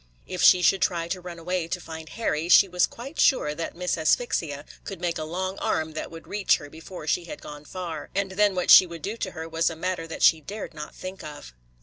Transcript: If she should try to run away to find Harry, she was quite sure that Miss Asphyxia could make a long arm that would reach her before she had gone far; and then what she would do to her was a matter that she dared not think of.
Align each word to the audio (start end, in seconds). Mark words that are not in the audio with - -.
If 0.25 0.41
she 0.41 0.63
should 0.63 0.81
try 0.81 1.07
to 1.09 1.21
run 1.21 1.37
away 1.37 1.67
to 1.67 1.79
find 1.79 2.09
Harry, 2.09 2.49
she 2.49 2.67
was 2.67 2.87
quite 2.87 3.19
sure 3.19 3.53
that 3.53 3.75
Miss 3.75 3.99
Asphyxia 3.99 4.65
could 4.83 4.99
make 4.99 5.19
a 5.19 5.23
long 5.23 5.59
arm 5.59 5.91
that 5.91 6.09
would 6.09 6.25
reach 6.27 6.57
her 6.57 6.71
before 6.71 7.05
she 7.05 7.25
had 7.25 7.39
gone 7.39 7.65
far; 7.65 8.09
and 8.15 8.31
then 8.31 8.55
what 8.55 8.71
she 8.71 8.87
would 8.87 9.03
do 9.03 9.15
to 9.17 9.31
her 9.33 9.47
was 9.47 9.69
a 9.69 9.75
matter 9.75 10.07
that 10.07 10.23
she 10.23 10.41
dared 10.41 10.73
not 10.73 10.95
think 10.95 11.23
of. 11.23 11.53